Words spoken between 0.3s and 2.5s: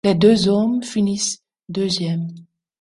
hommes finissent deuxièmes.